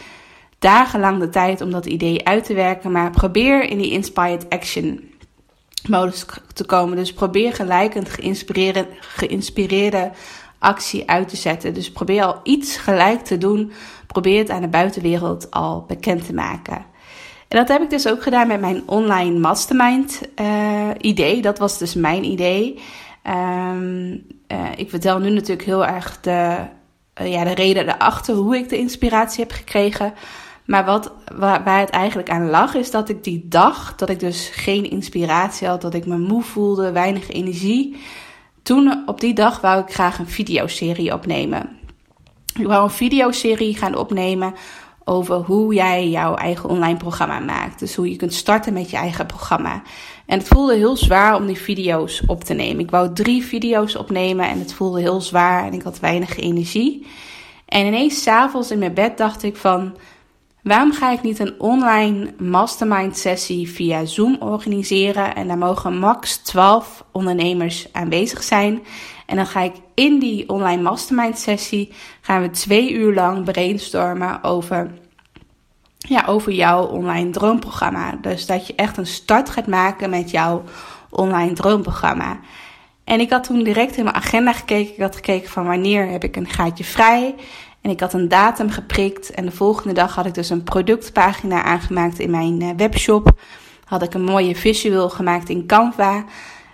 dagenlang 0.58 1.18
de 1.20 1.28
tijd 1.28 1.60
om 1.60 1.70
dat 1.70 1.86
idee 1.86 2.26
uit 2.26 2.44
te 2.44 2.54
werken. 2.54 2.92
Maar 2.92 3.10
probeer 3.10 3.62
in 3.62 3.78
die 3.78 3.90
inspired 3.90 4.48
action 4.48 5.00
modus 5.88 6.26
te 6.54 6.64
komen. 6.64 6.96
Dus 6.96 7.12
probeer 7.12 7.54
gelijk 7.54 7.94
een 7.94 8.06
geïnspireerde, 9.00 10.10
actie 10.58 11.10
uit 11.10 11.28
te 11.28 11.36
zetten. 11.36 11.74
Dus 11.74 11.92
probeer 11.92 12.24
al 12.24 12.40
iets 12.42 12.76
gelijk 12.76 13.24
te 13.24 13.38
doen. 13.38 13.72
Probeer 14.06 14.38
het 14.38 14.50
aan 14.50 14.62
de 14.62 14.68
buitenwereld 14.68 15.50
al 15.50 15.84
bekend 15.88 16.26
te 16.26 16.34
maken. 16.34 16.84
En 17.48 17.58
dat 17.58 17.68
heb 17.68 17.82
ik 17.82 17.90
dus 17.90 18.08
ook 18.08 18.22
gedaan 18.22 18.46
met 18.46 18.60
mijn 18.60 18.82
online 18.86 19.38
mastermind 19.38 20.20
uh, 20.40 20.88
idee. 21.00 21.42
Dat 21.42 21.58
was 21.58 21.78
dus 21.78 21.94
mijn 21.94 22.24
idee. 22.24 22.78
Um, 23.72 24.38
uh, 24.52 24.68
ik 24.76 24.90
vertel 24.90 25.18
nu 25.18 25.30
natuurlijk 25.30 25.66
heel 25.66 25.86
erg 25.86 26.20
de, 26.20 26.56
uh, 27.20 27.32
ja, 27.32 27.44
de 27.44 27.54
reden 27.54 27.88
erachter 27.88 28.34
hoe 28.34 28.56
ik 28.56 28.68
de 28.68 28.78
inspiratie 28.78 29.42
heb 29.42 29.52
gekregen. 29.52 30.14
Maar 30.64 30.84
wat, 30.84 31.12
waar, 31.34 31.64
waar, 31.64 31.80
het 31.80 31.90
eigenlijk 31.90 32.30
aan 32.30 32.50
lag, 32.50 32.74
is 32.74 32.90
dat 32.90 33.08
ik 33.08 33.24
die 33.24 33.46
dag, 33.48 33.94
dat 33.96 34.08
ik 34.08 34.20
dus 34.20 34.48
geen 34.48 34.90
inspiratie 34.90 35.68
had, 35.68 35.80
dat 35.80 35.94
ik 35.94 36.06
me 36.06 36.18
moe 36.18 36.42
voelde, 36.42 36.92
weinig 36.92 37.28
energie. 37.30 37.96
Toen 38.62 39.02
op 39.06 39.20
die 39.20 39.34
dag 39.34 39.60
wou 39.60 39.82
ik 39.82 39.92
graag 39.92 40.18
een 40.18 40.28
videoserie 40.28 41.12
opnemen. 41.12 41.78
Ik 42.54 42.66
wou 42.66 42.84
een 42.84 42.90
videoserie 42.90 43.76
gaan 43.76 43.94
opnemen 43.94 44.54
over 45.10 45.36
hoe 45.36 45.74
jij 45.74 46.08
jouw 46.08 46.34
eigen 46.34 46.68
online 46.68 46.96
programma 46.96 47.38
maakt. 47.38 47.78
Dus 47.78 47.94
hoe 47.94 48.10
je 48.10 48.16
kunt 48.16 48.34
starten 48.34 48.72
met 48.72 48.90
je 48.90 48.96
eigen 48.96 49.26
programma. 49.26 49.82
En 50.26 50.38
het 50.38 50.48
voelde 50.48 50.74
heel 50.74 50.96
zwaar 50.96 51.36
om 51.36 51.46
die 51.46 51.58
video's 51.58 52.22
op 52.26 52.44
te 52.44 52.54
nemen. 52.54 52.84
Ik 52.84 52.90
wou 52.90 53.12
drie 53.12 53.44
video's 53.44 53.94
opnemen 53.94 54.48
en 54.48 54.58
het 54.58 54.72
voelde 54.72 55.00
heel 55.00 55.20
zwaar 55.20 55.66
en 55.66 55.72
ik 55.72 55.82
had 55.82 56.00
weinig 56.00 56.38
energie. 56.38 57.06
En 57.66 57.86
ineens 57.86 58.22
s'avonds 58.22 58.70
in 58.70 58.78
mijn 58.78 58.94
bed 58.94 59.18
dacht 59.18 59.42
ik 59.42 59.56
van... 59.56 59.96
Waarom 60.62 60.92
ga 60.92 61.12
ik 61.12 61.22
niet 61.22 61.38
een 61.38 61.60
online 61.60 62.32
mastermind 62.38 63.16
sessie 63.16 63.70
via 63.70 64.04
Zoom 64.04 64.36
organiseren? 64.40 65.34
En 65.34 65.48
daar 65.48 65.58
mogen 65.58 65.98
max 65.98 66.36
12 66.36 67.04
ondernemers 67.12 67.88
aanwezig 67.92 68.42
zijn. 68.42 68.82
En 69.26 69.36
dan 69.36 69.46
ga 69.46 69.60
ik 69.60 69.74
in 69.94 70.18
die 70.18 70.48
online 70.48 70.82
mastermind 70.82 71.38
sessie 71.38 71.92
gaan 72.20 72.42
we 72.42 72.50
twee 72.50 72.92
uur 72.92 73.14
lang 73.14 73.44
brainstormen 73.44 74.42
over, 74.42 74.90
ja, 76.10 76.24
over 76.26 76.52
jouw 76.52 76.86
online 76.86 77.30
droomprogramma. 77.30 78.18
Dus 78.20 78.46
dat 78.46 78.66
je 78.66 78.74
echt 78.74 78.96
een 78.96 79.06
start 79.06 79.50
gaat 79.50 79.66
maken 79.66 80.10
met 80.10 80.30
jouw 80.30 80.62
online 81.10 81.52
droomprogramma. 81.52 82.38
En 83.04 83.20
ik 83.20 83.30
had 83.30 83.44
toen 83.44 83.62
direct 83.62 83.96
in 83.96 84.04
mijn 84.04 84.16
agenda 84.16 84.52
gekeken. 84.52 84.92
Ik 84.92 85.00
had 85.00 85.16
gekeken 85.16 85.50
van 85.50 85.66
wanneer 85.66 86.08
heb 86.08 86.24
ik 86.24 86.36
een 86.36 86.48
gaatje 86.48 86.84
vrij. 86.84 87.34
En 87.80 87.90
ik 87.90 88.00
had 88.00 88.12
een 88.12 88.28
datum 88.28 88.70
geprikt. 88.70 89.30
En 89.30 89.44
de 89.44 89.50
volgende 89.50 89.94
dag 89.94 90.14
had 90.14 90.26
ik 90.26 90.34
dus 90.34 90.50
een 90.50 90.62
productpagina 90.62 91.62
aangemaakt 91.62 92.18
in 92.18 92.30
mijn 92.30 92.62
eh, 92.62 92.68
webshop. 92.76 93.40
Had 93.84 94.02
ik 94.02 94.14
een 94.14 94.24
mooie 94.24 94.56
visual 94.56 95.10
gemaakt 95.10 95.48
in 95.48 95.66
Canva. 95.66 96.24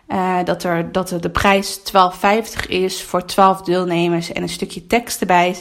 Uh, 0.08 0.38
dat, 0.44 0.62
er, 0.62 0.92
dat 0.92 1.10
er 1.10 1.20
de 1.20 1.30
prijs 1.30 1.78
12,50 1.78 2.68
is 2.68 3.02
voor 3.02 3.24
12 3.24 3.62
deelnemers 3.62 4.32
en 4.32 4.42
een 4.42 4.48
stukje 4.48 4.86
tekst 4.86 5.20
erbij. 5.20 5.56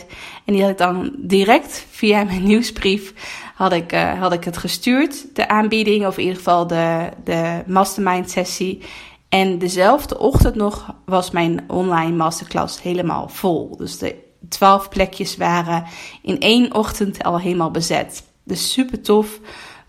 En 0.45 0.53
die 0.53 0.61
had 0.61 0.71
ik 0.71 0.77
dan 0.77 1.15
direct 1.17 1.85
via 1.89 2.23
mijn 2.23 2.43
nieuwsbrief 2.51 3.13
had 3.55 3.71
ik, 3.71 3.93
uh, 3.93 4.19
had 4.21 4.33
ik 4.33 4.43
het 4.43 4.57
gestuurd. 4.57 5.35
De 5.35 5.47
aanbieding, 5.47 6.05
of 6.05 6.17
in 6.17 6.23
ieder 6.23 6.37
geval 6.37 6.67
de, 6.67 7.09
de 7.23 7.63
mastermind 7.67 8.29
sessie. 8.29 8.81
En 9.29 9.57
dezelfde 9.57 10.19
ochtend 10.19 10.55
nog 10.55 10.93
was 11.05 11.31
mijn 11.31 11.63
online 11.67 12.15
masterclass 12.15 12.81
helemaal 12.81 13.29
vol. 13.29 13.77
Dus 13.77 13.97
de 13.97 14.15
12 14.49 14.89
plekjes 14.89 15.37
waren 15.37 15.83
in 16.21 16.39
één 16.39 16.73
ochtend 16.73 17.23
al 17.23 17.39
helemaal 17.39 17.71
bezet. 17.71 18.23
Dus 18.43 18.71
super 18.71 19.01
tof 19.01 19.39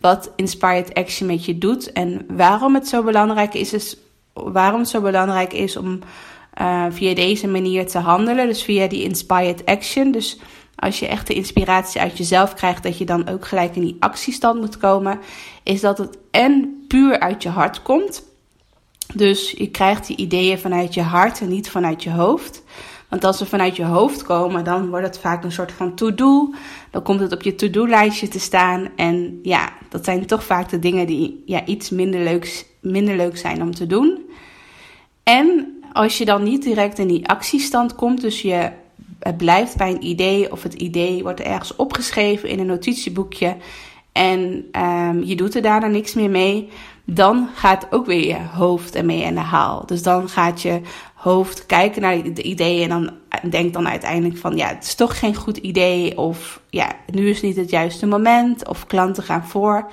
wat 0.00 0.32
Inspired 0.36 0.94
Action 0.94 1.26
met 1.26 1.44
je 1.44 1.58
doet. 1.58 1.92
En 1.92 2.26
waarom 2.28 2.74
het 2.74 2.88
zo 2.88 3.02
belangrijk 3.02 3.54
is, 3.54 3.72
is 3.72 3.96
waarom 4.44 4.80
het 4.80 4.88
zo 4.88 5.00
belangrijk 5.00 5.52
is 5.52 5.76
om 5.76 5.98
uh, 6.60 6.84
via 6.90 7.14
deze 7.14 7.48
manier 7.48 7.86
te 7.86 7.98
handelen. 7.98 8.46
Dus 8.46 8.62
via 8.62 8.86
die 8.86 9.02
inspired 9.02 9.64
action. 9.64 10.10
Dus 10.10 10.38
als 10.74 10.98
je 10.98 11.06
echt 11.06 11.26
de 11.26 11.34
inspiratie 11.34 12.00
uit 12.00 12.18
jezelf 12.18 12.54
krijgt, 12.54 12.82
dat 12.82 12.98
je 12.98 13.04
dan 13.04 13.28
ook 13.28 13.46
gelijk 13.46 13.76
in 13.76 13.82
die 13.82 13.96
actiestand 13.98 14.60
moet 14.60 14.76
komen. 14.76 15.20
Is 15.62 15.80
dat 15.80 15.98
het 15.98 16.18
en 16.30 16.84
puur 16.88 17.20
uit 17.20 17.42
je 17.42 17.48
hart 17.48 17.82
komt. 17.82 18.22
Dus 19.14 19.50
je 19.50 19.70
krijgt 19.70 20.06
die 20.06 20.16
ideeën 20.16 20.58
vanuit 20.58 20.94
je 20.94 21.02
hart 21.02 21.40
en 21.40 21.48
niet 21.48 21.70
vanuit 21.70 22.02
je 22.02 22.10
hoofd. 22.10 22.62
Want 23.08 23.24
als 23.24 23.38
ze 23.38 23.46
vanuit 23.46 23.76
je 23.76 23.84
hoofd 23.84 24.22
komen, 24.22 24.64
dan 24.64 24.88
wordt 24.88 25.06
het 25.06 25.18
vaak 25.18 25.44
een 25.44 25.52
soort 25.52 25.72
van 25.72 25.94
to-do. 25.94 26.54
Dan 26.90 27.02
komt 27.02 27.20
het 27.20 27.32
op 27.32 27.42
je 27.42 27.54
to-do-lijstje 27.54 28.28
te 28.28 28.40
staan. 28.40 28.88
En 28.96 29.38
ja, 29.42 29.72
dat 29.88 30.04
zijn 30.04 30.26
toch 30.26 30.44
vaak 30.44 30.68
de 30.68 30.78
dingen 30.78 31.06
die 31.06 31.42
ja, 31.46 31.64
iets 31.64 31.90
minder, 31.90 32.20
leuks, 32.20 32.64
minder 32.80 33.16
leuk 33.16 33.36
zijn 33.36 33.62
om 33.62 33.74
te 33.74 33.86
doen. 33.86 34.30
En 35.22 35.78
als 35.92 36.18
je 36.18 36.24
dan 36.24 36.42
niet 36.42 36.62
direct 36.62 36.98
in 36.98 37.08
die 37.08 37.28
actiestand 37.28 37.94
komt, 37.94 38.20
dus 38.20 38.42
je 38.42 38.70
blijft 39.36 39.76
bij 39.76 39.90
een 39.90 40.06
idee 40.06 40.52
of 40.52 40.62
het 40.62 40.74
idee 40.74 41.22
wordt 41.22 41.40
ergens 41.40 41.76
opgeschreven 41.76 42.48
in 42.48 42.58
een 42.58 42.66
notitieboekje 42.66 43.56
en 44.16 44.64
um, 44.82 45.22
je 45.22 45.36
doet 45.36 45.54
er 45.54 45.62
daarna 45.62 45.86
niks 45.86 46.14
meer 46.14 46.30
mee, 46.30 46.68
dan 47.04 47.48
gaat 47.54 47.86
ook 47.90 48.06
weer 48.06 48.26
je 48.26 48.38
hoofd 48.52 48.94
ermee 48.94 49.26
aan 49.26 49.34
de 49.34 49.40
haal. 49.40 49.86
Dus 49.86 50.02
dan 50.02 50.28
gaat 50.28 50.62
je 50.62 50.80
hoofd 51.30 51.66
kijken 51.66 52.02
naar 52.02 52.32
de 52.34 52.42
ideeën 52.42 52.82
en 52.82 52.88
dan 52.88 53.50
denkt 53.50 53.72
dan 53.72 53.88
uiteindelijk 53.88 54.38
van 54.38 54.56
ja, 54.56 54.68
het 54.68 54.84
is 54.84 54.94
toch 54.94 55.18
geen 55.18 55.34
goed 55.34 55.56
idee 55.56 56.18
of 56.18 56.60
ja, 56.70 56.92
nu 57.12 57.28
is 57.28 57.42
niet 57.42 57.56
het 57.56 57.70
juiste 57.70 58.06
moment 58.06 58.68
of 58.68 58.86
klanten 58.86 59.22
gaan 59.22 59.44
voor, 59.44 59.90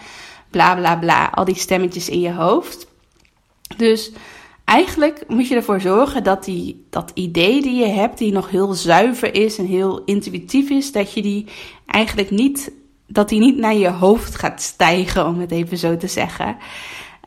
bla 0.50 0.75
bla 0.75 0.96
bla, 0.96 1.25
al 1.25 1.46
die 1.46 1.56
stemmetjes 1.56 2.10
in 2.10 2.20
je 2.20 2.34
hoofd. 2.34 2.88
Dus 3.78 4.12
eigenlijk 4.66 5.24
moet 5.28 5.48
je 5.48 5.56
ervoor 5.56 5.82
zorgen 5.82 6.24
dat 6.24 6.44
die, 6.44 6.86
dat 6.90 7.12
idee 7.13 7.62
die 7.62 7.75
je 7.75 7.92
hebt, 7.92 8.18
die 8.18 8.32
nog 8.32 8.50
heel 8.50 8.74
zuiver 8.74 9.36
is 9.36 9.58
en 9.58 9.66
heel 9.66 10.02
intuïtief 10.06 10.70
is, 10.70 10.92
dat 10.92 11.13
je 11.13 11.22
die 11.22 11.48
eigenlijk 11.86 12.32
niet, 12.32 12.72
dat 13.08 13.30
die 13.30 13.40
niet 13.40 13.58
naar 13.58 13.75
je 13.75 13.90
hoofd 13.90 14.36
gaat 14.36 14.62
stijgen, 14.62 15.28
om 15.28 15.40
het 15.40 15.52
even 15.52 15.78
zo 15.78 15.98
te 15.98 16.08
zeggen. 16.08 16.58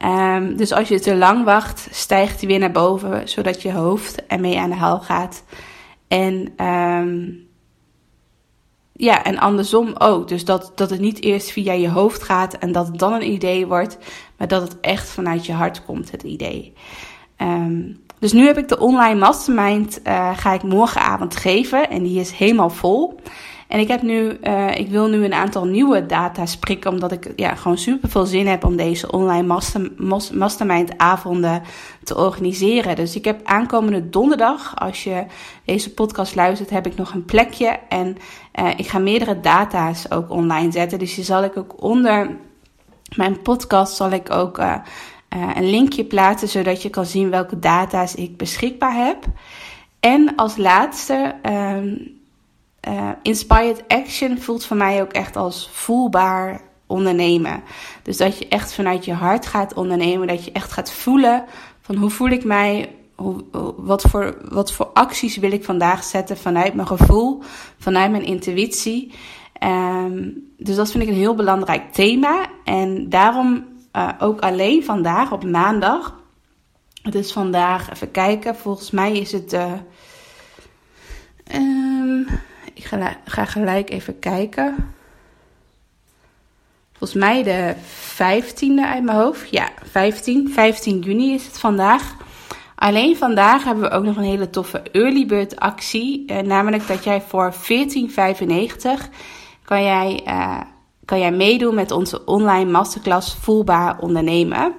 Um, 0.04 0.56
dus 0.56 0.72
als 0.72 0.88
je 0.88 1.00
te 1.00 1.16
lang 1.16 1.44
wacht, 1.44 1.88
stijgt 1.90 2.40
hij 2.40 2.48
weer 2.48 2.58
naar 2.58 2.72
boven, 2.72 3.28
zodat 3.28 3.62
je 3.62 3.72
hoofd 3.72 4.26
ermee 4.26 4.58
aan 4.58 4.70
de 4.70 4.76
haal 4.76 5.00
gaat. 5.00 5.44
En 6.08 6.64
um, 6.66 7.46
ja, 8.92 9.24
en 9.24 9.38
andersom 9.38 9.94
ook. 9.98 10.28
Dus 10.28 10.44
dat, 10.44 10.72
dat 10.74 10.90
het 10.90 11.00
niet 11.00 11.22
eerst 11.22 11.50
via 11.50 11.72
je 11.72 11.90
hoofd 11.90 12.22
gaat 12.22 12.54
en 12.58 12.72
dat 12.72 12.86
het 12.86 12.98
dan 12.98 13.12
een 13.12 13.30
idee 13.30 13.66
wordt, 13.66 13.98
maar 14.36 14.48
dat 14.48 14.62
het 14.62 14.80
echt 14.80 15.08
vanuit 15.08 15.46
je 15.46 15.52
hart 15.52 15.84
komt, 15.84 16.10
het 16.10 16.22
idee. 16.22 16.72
Um, 17.38 18.00
dus 18.18 18.32
nu 18.32 18.46
heb 18.46 18.58
ik 18.58 18.68
de 18.68 18.78
online 18.78 19.18
mastermind, 19.18 20.00
uh, 20.04 20.36
ga 20.36 20.52
ik 20.52 20.62
morgenavond 20.62 21.36
geven 21.36 21.90
en 21.90 22.02
die 22.02 22.20
is 22.20 22.30
helemaal 22.30 22.70
vol. 22.70 23.20
En 23.68 23.80
ik 23.80 23.88
heb 23.88 24.02
nu, 24.02 24.38
uh, 24.42 24.78
ik 24.78 24.88
wil 24.88 25.08
nu 25.08 25.24
een 25.24 25.34
aantal 25.34 25.64
nieuwe 25.64 26.06
data's 26.06 26.56
prikken, 26.56 26.90
omdat 26.90 27.12
ik 27.12 27.32
ja, 27.36 27.54
gewoon 27.54 27.78
super 27.78 28.08
veel 28.08 28.26
zin 28.26 28.46
heb 28.46 28.64
om 28.64 28.76
deze 28.76 29.10
online 29.10 29.46
master, 29.46 29.92
mastermind 30.32 30.98
avonden 30.98 31.62
te 32.02 32.16
organiseren. 32.16 32.96
Dus 32.96 33.16
ik 33.16 33.24
heb 33.24 33.40
aankomende 33.44 34.08
donderdag, 34.08 34.76
als 34.76 35.04
je 35.04 35.24
deze 35.64 35.94
podcast 35.94 36.34
luistert, 36.34 36.70
heb 36.70 36.86
ik 36.86 36.96
nog 36.96 37.12
een 37.12 37.24
plekje. 37.24 37.78
En 37.88 38.16
uh, 38.60 38.68
ik 38.76 38.88
ga 38.88 38.98
meerdere 38.98 39.40
data's 39.40 40.10
ook 40.10 40.30
online 40.30 40.72
zetten. 40.72 40.98
Dus 40.98 41.14
die 41.14 41.24
zal 41.24 41.44
ik 41.44 41.56
ook 41.56 41.82
onder 41.82 42.36
mijn 43.16 43.42
podcast 43.42 43.96
zal 43.96 44.10
ik 44.10 44.30
ook 44.30 44.58
uh, 44.58 44.74
een 45.54 45.70
linkje 45.70 46.04
plaatsen, 46.04 46.48
zodat 46.48 46.82
je 46.82 46.90
kan 46.90 47.06
zien 47.06 47.30
welke 47.30 47.58
data's 47.58 48.14
ik 48.14 48.36
beschikbaar 48.36 48.94
heb. 48.94 49.24
En 50.00 50.34
als 50.36 50.56
laatste. 50.56 51.34
Uh, 51.42 52.14
uh, 52.88 53.10
inspired 53.22 53.84
action 53.88 54.38
voelt 54.38 54.64
voor 54.64 54.76
mij 54.76 55.02
ook 55.02 55.12
echt 55.12 55.36
als 55.36 55.68
voelbaar 55.72 56.60
ondernemen. 56.86 57.62
Dus 58.02 58.16
dat 58.16 58.38
je 58.38 58.48
echt 58.48 58.74
vanuit 58.74 59.04
je 59.04 59.12
hart 59.12 59.46
gaat 59.46 59.74
ondernemen. 59.74 60.26
Dat 60.26 60.44
je 60.44 60.52
echt 60.52 60.72
gaat 60.72 60.92
voelen 60.92 61.44
van 61.80 61.96
hoe 61.96 62.10
voel 62.10 62.28
ik 62.28 62.44
mij. 62.44 62.94
Wat, 63.76 64.02
voor, 64.02 64.36
wat 64.48 64.72
voor 64.72 64.86
acties 64.86 65.36
wil 65.36 65.52
ik 65.52 65.64
vandaag 65.64 66.04
zetten 66.04 66.36
vanuit 66.36 66.74
mijn 66.74 66.86
gevoel, 66.86 67.42
vanuit 67.78 68.10
mijn 68.10 68.24
intuïtie. 68.24 69.12
Um, 69.64 70.52
dus 70.58 70.76
dat 70.76 70.90
vind 70.90 71.02
ik 71.02 71.08
een 71.08 71.14
heel 71.14 71.34
belangrijk 71.34 71.92
thema. 71.92 72.46
En 72.64 73.08
daarom 73.08 73.64
uh, 73.96 74.08
ook 74.18 74.40
alleen 74.40 74.84
vandaag 74.84 75.32
op 75.32 75.44
maandag. 75.44 76.20
Het 77.02 77.14
is 77.14 77.32
vandaag, 77.32 77.90
even 77.92 78.10
kijken, 78.10 78.56
volgens 78.56 78.90
mij 78.90 79.12
is 79.12 79.32
het. 79.32 79.52
Uh, 79.52 79.72
ik 82.76 82.84
ga, 83.24 83.44
gelijk 83.44 83.90
even 83.90 84.18
kijken. 84.18 84.94
Volgens 86.92 87.20
mij 87.20 87.42
de 87.42 87.74
15e 88.14 88.84
uit 88.84 89.02
mijn 89.02 89.18
hoofd. 89.18 89.50
Ja, 89.50 89.68
15. 89.90 90.50
15 90.52 91.00
juni 91.00 91.34
is 91.34 91.46
het 91.46 91.58
vandaag. 91.58 92.14
Alleen 92.74 93.16
vandaag 93.16 93.64
hebben 93.64 93.84
we 93.84 93.90
ook 93.90 94.04
nog 94.04 94.16
een 94.16 94.22
hele 94.22 94.50
toffe 94.50 94.82
early 94.92 95.26
bird 95.26 95.56
actie. 95.56 96.26
Eh, 96.26 96.38
namelijk 96.38 96.86
dat 96.86 97.04
jij 97.04 97.20
voor 97.20 97.52
14,95 97.52 99.08
kan 99.64 99.82
jij, 99.82 100.20
uh, 100.26 100.60
kan 101.04 101.18
jij 101.18 101.32
meedoen 101.32 101.74
met 101.74 101.90
onze 101.90 102.24
online 102.24 102.70
masterclass 102.70 103.36
Voelbaar 103.40 103.98
Ondernemen. 103.98 104.74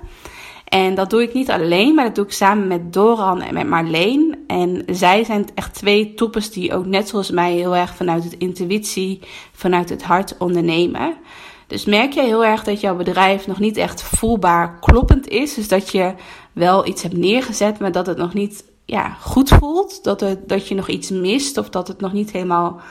En 0.70 0.96
dat 0.96 1.10
doe 1.10 1.22
ik 1.22 1.34
niet 1.34 1.50
alleen, 1.50 1.96
maar 1.96 2.06
dat 2.06 2.16
doe 2.16 2.26
ik 2.26 2.32
samen 2.32 2.68
met 2.68 2.94
Doran 2.94 3.42
en 3.42 3.54
met 3.54 3.68
Marleen. 3.68 4.44
En 4.48 4.84
zij 4.88 5.24
zijn 5.24 5.48
echt 5.56 5.74
twee 5.74 6.14
toppers 6.14 6.50
die 6.52 6.74
ook 6.74 6.86
net 6.86 7.08
zoals 7.08 7.32
mij 7.32 7.54
heel 7.54 7.76
erg 7.76 7.96
vanuit 7.96 8.24
het 8.24 8.38
intuïtie, 8.38 9.20
vanuit 9.52 9.90
het 9.90 10.04
hart 10.04 10.36
ondernemen. 10.38 11.14
Dus 11.68 11.86
merk 11.86 12.14
je 12.14 12.22
heel 12.22 12.46
erg 12.46 12.64
dat 12.64 12.82
jouw 12.82 12.96
bedrijf 12.96 13.48
nog 13.48 13.60
niet 13.60 13.78
echt 13.78 14.02
voelbaar 14.02 14.80
kloppend 14.80 15.28
is. 15.28 15.54
Dus 15.54 15.68
dat 15.68 15.90
je 15.90 16.14
wel 16.54 16.88
iets 16.88 17.02
hebt 17.02 17.18
neergezet, 17.18 17.80
maar 17.80 17.92
dat 17.92 18.08
het 18.08 18.18
nog 18.18 18.34
niet 18.34 18.66
ja, 18.86 19.10
goed 19.10 19.50
voelt. 19.50 20.04
Dat, 20.04 20.20
het, 20.20 20.50
dat 20.50 20.68
je 20.68 20.76
nog 20.76 20.88
iets 20.88 21.10
mist 21.10 21.58
of 21.58 21.70
dat 21.70 21.88
het 21.88 22.00
nog 22.00 22.14
niet 22.14 22.32
helemaal 22.32 22.82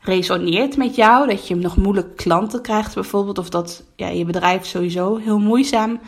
resoneert 0.00 0.76
met 0.76 0.94
jou. 0.94 1.28
Dat 1.28 1.48
je 1.48 1.54
nog 1.54 1.76
moeilijk 1.76 2.16
klanten 2.16 2.62
krijgt 2.62 2.94
bijvoorbeeld. 2.94 3.38
Of 3.38 3.48
dat 3.48 3.84
ja, 3.96 4.08
je 4.08 4.24
bedrijf 4.24 4.64
sowieso 4.66 5.16
heel 5.16 5.38
moeizaam 5.38 6.00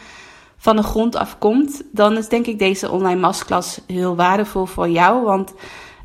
van 0.57 0.77
de 0.77 0.83
grond 0.83 1.17
af 1.17 1.39
komt, 1.39 1.83
dan 1.93 2.17
is 2.17 2.29
denk 2.29 2.47
ik 2.47 2.59
deze 2.59 2.91
online 2.91 3.21
masterclass 3.21 3.81
heel 3.87 4.17
waardevol 4.17 4.67
voor 4.67 4.89
jou. 4.89 5.25
Want 5.25 5.55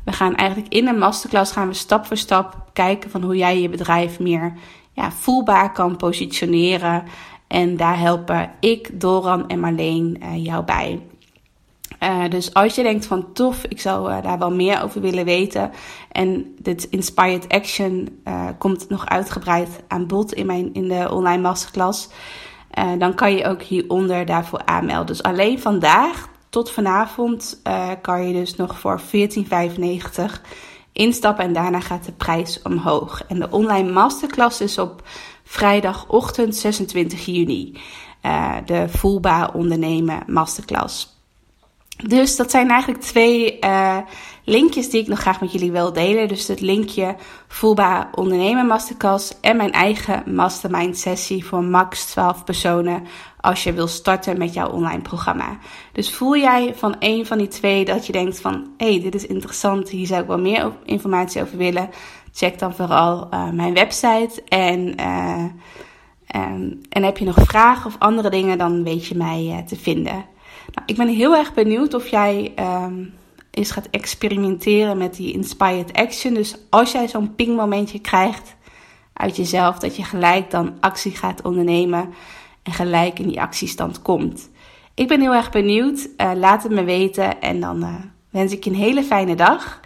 we 0.04 0.12
gaan 0.12 0.34
eigenlijk 0.34 0.74
in 0.74 0.86
een 0.86 0.98
masterclass 0.98 1.52
gaan 1.52 1.68
we 1.68 1.74
stap 1.74 2.06
voor 2.06 2.16
stap 2.16 2.56
kijken 2.72 3.10
van 3.10 3.22
hoe 3.22 3.36
jij 3.36 3.60
je 3.60 3.68
bedrijf 3.68 4.18
meer 4.18 4.52
ja, 4.92 5.12
voelbaar 5.12 5.72
kan 5.72 5.96
positioneren. 5.96 7.04
En 7.46 7.76
daar 7.76 7.98
helpen 7.98 8.50
ik, 8.60 9.00
Doran 9.00 9.48
en 9.48 9.60
Marleen 9.60 10.18
uh, 10.22 10.44
jou 10.44 10.64
bij. 10.64 11.00
Uh, 12.02 12.28
dus 12.28 12.54
als 12.54 12.74
je 12.74 12.82
denkt 12.82 13.06
van 13.06 13.32
tof, 13.32 13.64
ik 13.64 13.80
zou 13.80 14.10
uh, 14.10 14.22
daar 14.22 14.38
wel 14.38 14.50
meer 14.50 14.82
over 14.82 15.00
willen 15.00 15.24
weten. 15.24 15.70
En 16.12 16.54
dit 16.58 16.84
Inspired 16.84 17.48
Action 17.48 18.22
komt 18.58 18.88
nog 18.88 19.06
uitgebreid 19.06 19.68
aan 19.88 20.06
bod 20.06 20.32
in, 20.32 20.46
mijn, 20.46 20.74
in 20.74 20.88
de 20.88 21.08
online 21.12 21.42
masterclass. 21.42 22.08
Dan 22.98 23.14
kan 23.14 23.34
je 23.34 23.46
ook 23.46 23.62
hieronder 23.62 24.26
daarvoor 24.26 24.64
aanmelden. 24.64 25.06
Dus 25.06 25.22
alleen 25.22 25.60
vandaag 25.60 26.28
tot 26.48 26.70
vanavond 26.70 27.62
kan 28.02 28.28
je 28.28 28.32
dus 28.32 28.56
nog 28.56 28.78
voor 28.78 29.00
14,95 29.00 29.06
instappen. 30.92 31.44
En 31.44 31.52
daarna 31.52 31.80
gaat 31.80 32.04
de 32.04 32.12
prijs 32.12 32.62
omhoog. 32.62 33.22
En 33.28 33.38
de 33.38 33.50
online 33.50 33.90
masterclass 33.92 34.60
is 34.60 34.78
op 34.78 35.02
vrijdagochtend 35.44 36.56
26 36.56 37.24
juni. 37.24 37.78
de 38.64 38.84
Voelbaar 38.88 39.54
Ondernemen 39.54 40.22
Masterclass. 40.26 41.19
Dus 42.06 42.36
dat 42.36 42.50
zijn 42.50 42.70
eigenlijk 42.70 43.02
twee 43.02 43.58
uh, 43.60 43.96
linkjes 44.44 44.90
die 44.90 45.00
ik 45.00 45.08
nog 45.08 45.18
graag 45.18 45.40
met 45.40 45.52
jullie 45.52 45.72
wil 45.72 45.92
delen. 45.92 46.28
Dus 46.28 46.48
het 46.48 46.60
linkje 46.60 47.16
Voelbaar 47.48 48.08
Ondernemen 48.14 48.66
Masterclass 48.66 49.40
en 49.40 49.56
mijn 49.56 49.72
eigen 49.72 50.34
Mastermind 50.34 50.98
sessie 50.98 51.44
voor 51.44 51.64
max 51.64 52.04
12 52.04 52.44
personen 52.44 53.06
als 53.40 53.64
je 53.64 53.72
wil 53.72 53.86
starten 53.86 54.38
met 54.38 54.54
jouw 54.54 54.68
online 54.68 55.02
programma. 55.02 55.58
Dus 55.92 56.14
voel 56.14 56.36
jij 56.36 56.74
van 56.76 56.96
een 56.98 57.26
van 57.26 57.38
die 57.38 57.48
twee 57.48 57.84
dat 57.84 58.06
je 58.06 58.12
denkt 58.12 58.40
van 58.40 58.72
hé, 58.76 58.90
hey, 58.90 59.00
dit 59.02 59.14
is 59.14 59.26
interessant, 59.26 59.88
hier 59.88 60.06
zou 60.06 60.20
ik 60.20 60.26
wel 60.26 60.38
meer 60.38 60.72
informatie 60.84 61.42
over 61.42 61.56
willen. 61.56 61.90
Check 62.32 62.58
dan 62.58 62.74
vooral 62.74 63.28
uh, 63.30 63.50
mijn 63.50 63.74
website 63.74 64.42
en... 64.48 65.00
Uh, 65.00 65.44
en, 66.26 66.82
en 66.88 67.02
heb 67.02 67.18
je 67.18 67.24
nog 67.24 67.36
vragen 67.44 67.86
of 67.86 67.96
andere 67.98 68.30
dingen, 68.30 68.58
dan 68.58 68.84
weet 68.84 69.06
je 69.06 69.14
mij 69.14 69.64
te 69.66 69.76
vinden. 69.76 70.24
Nou, 70.74 70.86
ik 70.86 70.96
ben 70.96 71.08
heel 71.08 71.36
erg 71.36 71.54
benieuwd 71.54 71.94
of 71.94 72.06
jij 72.06 72.52
um, 72.58 73.14
eens 73.50 73.70
gaat 73.70 73.88
experimenteren 73.90 74.98
met 74.98 75.14
die 75.14 75.32
inspired 75.32 75.92
action. 75.92 76.34
Dus 76.34 76.56
als 76.70 76.92
jij 76.92 77.08
zo'n 77.08 77.34
pingmomentje 77.34 77.98
krijgt 77.98 78.56
uit 79.12 79.36
jezelf, 79.36 79.78
dat 79.78 79.96
je 79.96 80.04
gelijk 80.04 80.50
dan 80.50 80.76
actie 80.80 81.16
gaat 81.16 81.42
ondernemen 81.42 82.14
en 82.62 82.72
gelijk 82.72 83.18
in 83.18 83.28
die 83.28 83.40
actiestand 83.40 84.02
komt. 84.02 84.50
Ik 84.94 85.08
ben 85.08 85.20
heel 85.20 85.34
erg 85.34 85.50
benieuwd. 85.50 86.08
Uh, 86.16 86.30
laat 86.34 86.62
het 86.62 86.72
me 86.72 86.84
weten 86.84 87.40
en 87.40 87.60
dan 87.60 87.82
uh, 87.82 87.94
wens 88.30 88.52
ik 88.52 88.64
je 88.64 88.70
een 88.70 88.76
hele 88.76 89.02
fijne 89.02 89.34
dag. 89.34 89.80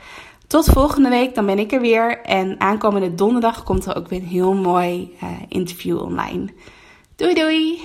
Tot 0.46 0.64
volgende 0.64 1.08
week, 1.08 1.34
dan 1.34 1.46
ben 1.46 1.58
ik 1.58 1.72
er 1.72 1.80
weer. 1.80 2.20
En 2.20 2.60
aankomende 2.60 3.14
donderdag 3.14 3.62
komt 3.62 3.86
er 3.86 3.96
ook 3.96 4.08
weer 4.08 4.18
een 4.18 4.26
heel 4.26 4.54
mooi 4.54 5.16
uh, 5.22 5.28
interview 5.48 6.00
online. 6.00 6.46
Doei 7.16 7.34
doei! 7.34 7.82